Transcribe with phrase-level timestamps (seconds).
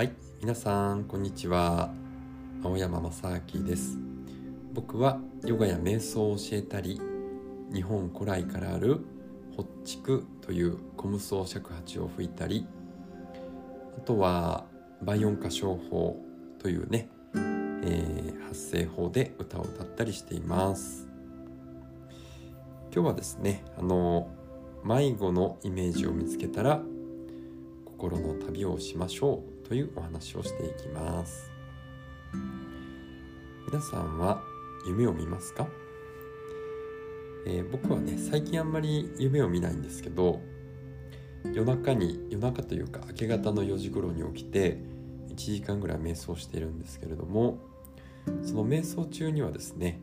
[0.00, 1.92] はい皆さんこんにちは。
[2.64, 3.98] 青山正明です。
[4.72, 6.98] 僕はヨガや瞑想を教えたり
[7.70, 9.04] 日本古来からある
[9.54, 12.66] ホッチクというコムソ尺八を吹いたり
[13.98, 14.64] あとは
[15.02, 16.16] 倍音歌唱法
[16.58, 21.06] というね、えー、発声法で歌を歌ったりしています。
[22.90, 24.30] 今日はですねあの
[24.82, 26.80] 迷子のイメージを見つけたら
[27.84, 29.59] 心の旅をしましょう。
[29.70, 31.48] というお話をしていきます。
[33.68, 34.42] 皆さんは
[34.84, 35.68] 夢を見ますか、
[37.46, 40.40] えー、僕はね最近あんまり夢を見ないんですけど
[41.44, 44.78] 夜中に夜中というか明け方の4時頃に起きて
[45.28, 47.58] 1時間ぐらい瞑想しているんですけれども
[48.42, 50.00] その瞑想中にはですね、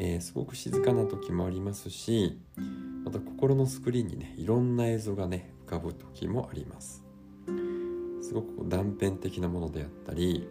[0.00, 2.40] えー、すごく静かな時もありますし
[3.04, 7.05] また心のスクリーンにねいろんな映像がね浮かぶ時もあります。
[8.26, 10.48] すごく断片的なものであったり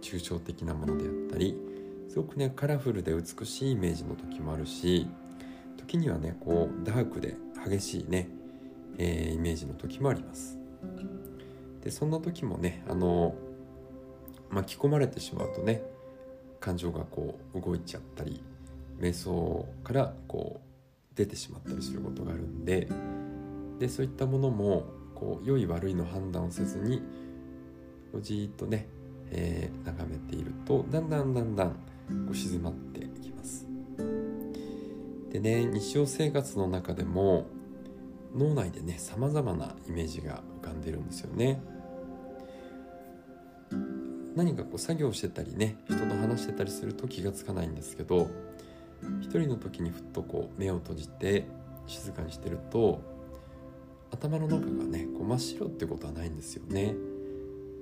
[0.00, 1.58] 抽象的なものであったり
[2.08, 5.08] すごくねカラフルで美しいイメージの時もあるし
[5.76, 7.34] 時にはねこうダークで
[7.68, 8.28] 激しいね、
[8.98, 10.56] えー、イメージの時もあります。
[11.82, 13.34] でそんな時もねあの
[14.48, 15.82] 巻き込まれてしまうとね
[16.60, 18.44] 感情がこう動いちゃったり
[19.00, 22.86] 瞑想からこう出てしまったりすることがあるんで
[23.80, 27.00] でそういったものもこう良い悪いの判断をせずに
[28.20, 28.88] じっとね、
[29.30, 31.76] えー、眺めているとだんだんだんだんこ
[32.32, 33.68] う静まってきます。
[35.30, 37.46] でね日常生活の中でも
[38.34, 41.62] 脳内でねさまざまなイメージが浮かんでるんですよね。
[44.34, 48.28] 何かこう作業してたりね人と話してたりすると気がつかないんですけど
[49.20, 51.44] 一人の時にふっとこう目を閉じて
[51.86, 53.12] 静かにしてると
[54.12, 56.94] 頭の中がねこう真っ白ってことはないんですよね。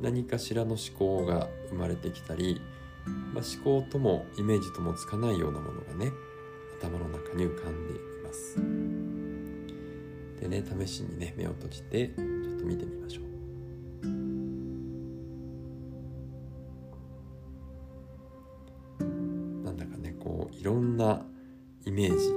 [0.00, 2.62] 何かしらの思考が生まれてきたり、
[3.34, 6.10] まあ、思考ともイメージともつかないようなものがね
[6.80, 8.56] 頭の中に浮かんでいます。
[10.40, 13.24] でね試しにね目を閉じてちょっと見てみましょう。
[19.64, 21.26] なんだかねこういろんな
[21.84, 22.32] イメージ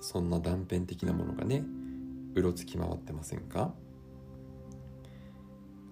[0.00, 1.64] そんな断片的なものがね
[2.34, 3.72] うろつき回ってませんか？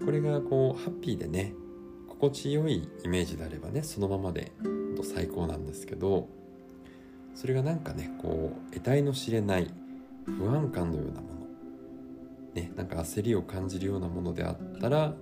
[0.05, 1.55] これがこうハッピーでね
[2.09, 4.53] 心地よいイメージであればねそのままで
[5.03, 6.29] 最高なんですけど
[7.35, 9.71] それがなんかねこう得体の知れない
[10.25, 11.47] 不安感のようなもの
[12.55, 15.15] ねなんか焦りを感じるようなものであったら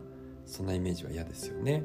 [0.46, 1.82] そんなイメージは嫌ですよね。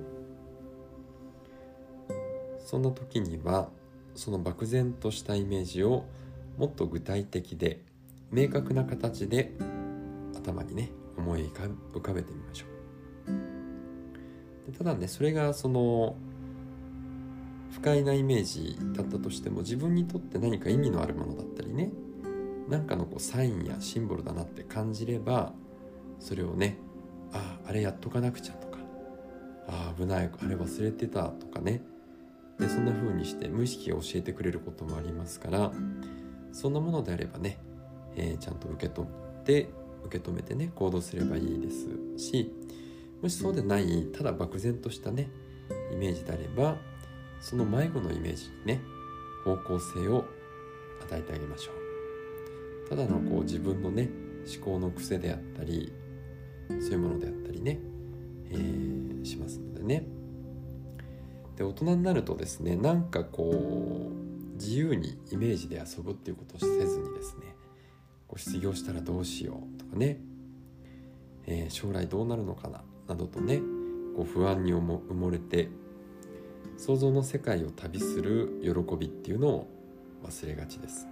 [2.66, 3.70] そんな時には
[4.14, 6.06] その漠然としたイメージを
[6.58, 7.82] もっと具体的で
[8.32, 9.54] 明確な形で
[10.38, 11.52] 頭にね思い
[11.94, 12.70] 浮かべてみましょう。
[14.78, 16.16] ただねそれがその
[17.72, 21.92] 不快なイメージだったとしても自分にとって何か意味のあるものだったりね
[22.68, 25.54] 何かのこうサインやシンボルだなって感じれば
[26.20, 26.78] それをね
[27.34, 28.78] あああれやっとかなくちゃとか
[29.68, 31.82] ああ危ないあれ忘れてたとかね
[32.60, 35.72] でそんな風にして無意識が教えてくれることもありますから
[36.52, 37.58] そんなものであればね
[38.20, 39.70] えー、ちゃんと受け取って
[40.06, 41.88] 受け止めてね行動すればいいです
[42.18, 42.52] し
[43.22, 45.30] もしそうでないただ漠然としたね
[45.92, 46.76] イメージであれば
[47.40, 48.82] その迷子のイメージにね
[49.46, 50.26] 方向性を
[51.04, 52.90] 与えてあげましょう。
[52.90, 54.10] ただのこう自分のね
[54.54, 55.94] 思考の癖であったり
[56.68, 57.80] そういうものであったりね、
[58.50, 60.06] えー、しますのでね。
[61.56, 67.56] で大人になるとですねなんかこう自由にイメージで遊ぶっていうことをせずにですね
[68.30, 70.20] こう失業したらどうしようとかね、
[71.46, 72.82] えー、将来どうなるのかな？
[73.08, 73.58] などとね
[74.16, 75.68] こう不安に埋もれて
[76.78, 79.68] 想像の世界を旅する喜びっていうのを
[80.24, 81.08] 忘れがちです。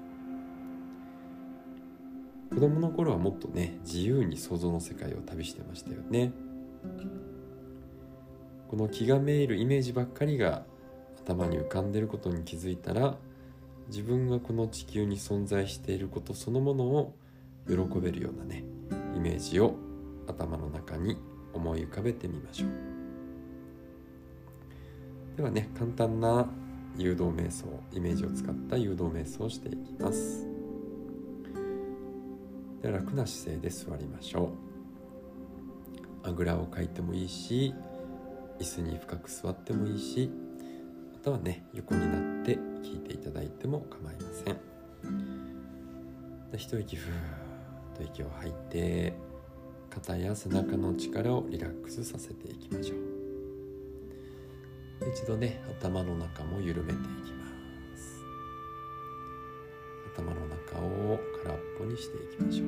[2.51, 6.31] 子供の頃はもっとね自由に想像の世界を旅してましたよね。
[8.69, 10.63] この気がめいるイメージばっかりが
[11.23, 13.17] 頭に浮かんでることに気づいたら
[13.87, 17.15] 自分がこの地球に存在していることそのものを
[17.67, 18.63] 喜べるようなね
[19.15, 19.75] イメージを
[20.27, 21.17] 頭の中に
[21.53, 22.69] 思い浮かべてみましょう。
[25.37, 26.47] ではね簡単な
[26.97, 30.47] 誘導瞑想イメージを使った誘導瞑想をしていきます。
[32.81, 34.51] では楽な姿勢で座りましょ
[36.23, 36.27] う。
[36.27, 37.73] あぐらをかいてもいいし
[38.59, 40.29] 椅子に深く座ってもいいし
[41.27, 44.57] またはね横になって聞いていただいても構いません。
[46.55, 49.13] 一息ふーっと息を吐いて
[49.89, 52.99] 肩や背中の力をリラックスさせていきましょう。
[55.13, 57.45] 一度ね頭の中も緩めていきま
[57.97, 58.23] す。
[60.15, 62.67] 頭の中を空っぽにしていきましょう。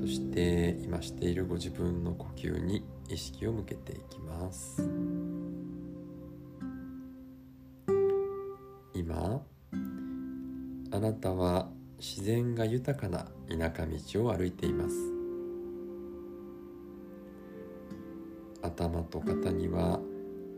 [0.00, 4.82] そして今しているご自分の呼吸に意識を向けていきます。
[8.94, 9.42] 今
[10.90, 11.68] あなたは
[11.98, 14.96] 自然が豊かな田舎道を歩いています。
[18.62, 20.00] 頭と肩には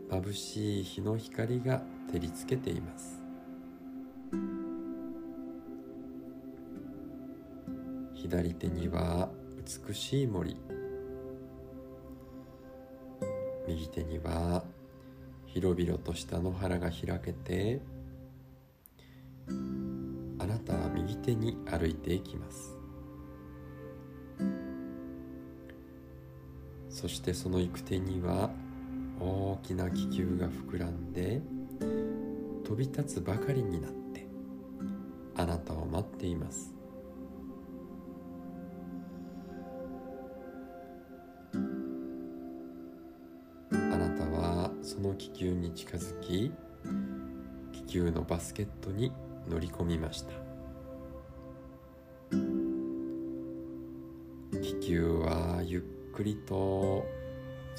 [0.09, 1.81] 眩しい日の光が
[2.11, 3.21] 照りつけています。
[8.13, 9.29] 左手には
[9.87, 10.57] 美しい森。
[13.67, 14.63] 右手には
[15.45, 17.81] 広々とした野原が開けて
[19.47, 22.77] あなたは右手に歩いていきます。
[26.89, 28.51] そしてその行く手には
[29.19, 31.41] 大きな気球が膨らんで
[32.63, 34.27] 飛び立つばかりになって
[35.35, 36.74] あなたを待っています。
[44.85, 46.51] その気球に近づき
[47.73, 49.11] 気球のバスケットに
[49.49, 50.31] 乗り込みました。
[54.61, 55.81] 気球はゆっ
[56.13, 57.03] くりと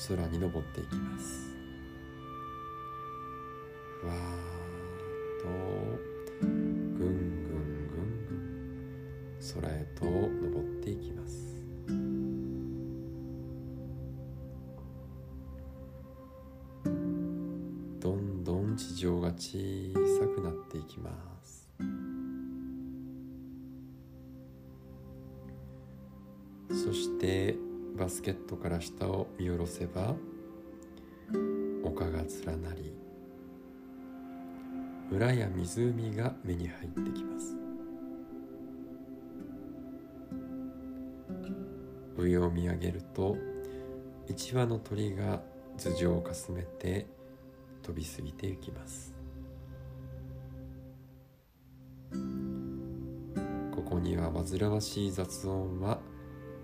[0.08, 1.54] 空に登っていきます。
[4.04, 4.45] わあ。
[19.36, 19.58] 小
[20.18, 21.10] さくなっていきま
[21.42, 21.68] す。
[26.70, 27.56] そして
[27.96, 30.14] バスケットから下を見下ろせば
[31.84, 32.92] 丘が連なり
[35.10, 37.56] 村や湖が目に入ってきます。
[42.16, 43.36] 上を見上げると
[44.28, 45.42] 一羽の鳥が
[45.76, 47.06] 頭上をかすめて
[47.82, 49.15] 飛び過ぎていきます。
[54.06, 55.98] には煩わしい雑音は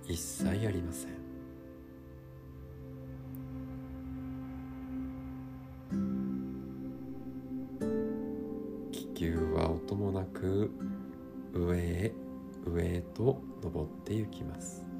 [0.07, 1.11] 一切ありません。
[8.93, 10.71] 気球は音もなく
[11.53, 12.13] 上へ
[12.65, 14.92] 上へと登ってゆきます。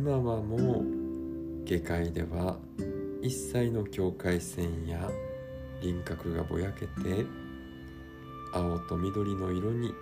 [0.00, 2.56] 今はもう下界では
[3.20, 5.10] 一切の境界線や
[5.82, 7.26] 輪郭がぼやけて
[8.54, 9.92] 青と緑の色に溶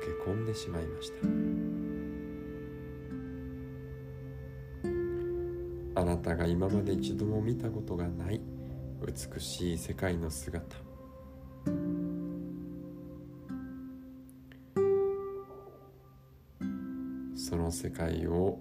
[0.00, 1.12] け込んでしまいまし
[5.94, 6.00] た。
[6.00, 8.40] あなたが今まで一度も見たことがない
[9.06, 10.93] 美しい世界の姿。
[17.74, 18.60] 世界を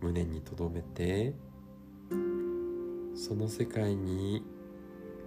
[0.00, 1.34] 胸に留めて
[3.14, 4.42] その世界に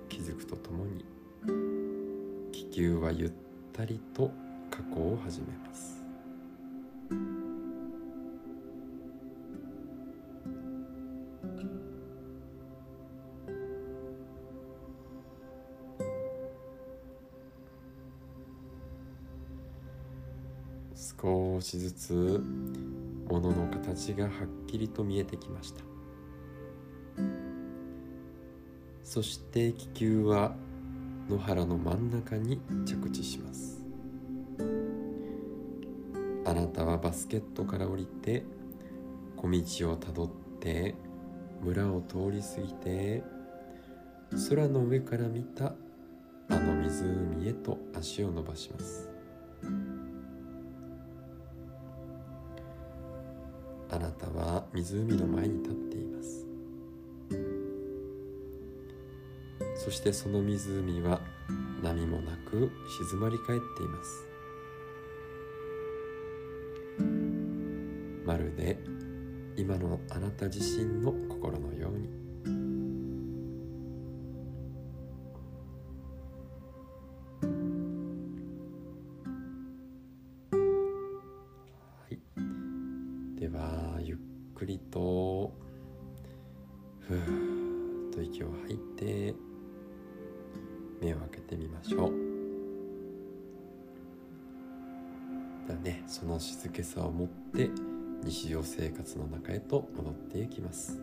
[0.10, 1.06] 気づくとともに
[2.52, 3.32] 気球はゆっ
[3.72, 4.30] たりと
[4.70, 5.98] 下降を始めます。
[21.20, 22.44] 少しずつ
[23.28, 25.82] 物の形がはっきりと見えてきました。
[29.04, 30.56] そして気球は
[31.30, 33.84] 野原の真ん中に着地します。
[36.46, 38.46] あなたはバスケットから降りて
[39.36, 40.30] 小道をたどっ
[40.60, 40.96] て
[41.62, 43.24] 村を通り過ぎて
[44.50, 45.74] 空の上から見た
[46.50, 49.10] あの湖へと足を伸ばします。
[53.90, 56.46] あなたは湖の前に立っています。
[59.76, 61.22] そしてその湖は
[61.82, 62.72] 波もなく
[63.08, 64.28] 静まり返っています。
[68.26, 68.78] まるで
[69.56, 72.27] 今のあなた自身の心のように。
[83.50, 84.18] ではゆっ
[84.56, 85.54] くりと
[87.00, 89.34] ふーっと息を吐いて
[91.02, 92.12] 目を開けてみましょう。
[95.66, 97.70] ではねその静けさを持って
[98.26, 101.00] 日常生活の中へと戻っていきます。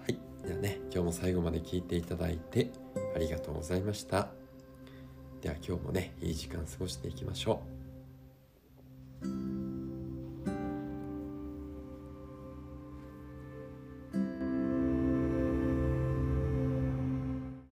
[0.00, 2.70] はいではね今日も最後まで聞いていただいて
[3.14, 4.28] ありがとうございました。
[5.42, 7.69] では今日もねいい時間過ごしていきましょう。